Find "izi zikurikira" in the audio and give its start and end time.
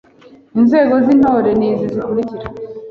1.71-2.45